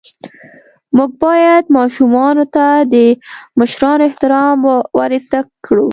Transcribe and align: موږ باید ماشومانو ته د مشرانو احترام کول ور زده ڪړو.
موږ 0.95 1.11
باید 1.23 1.63
ماشومانو 1.77 2.45
ته 2.55 2.65
د 2.93 2.95
مشرانو 3.59 4.03
احترام 4.07 4.57
کول 4.67 4.79
ور 4.97 5.11
زده 5.29 5.39
ڪړو. 5.65 5.87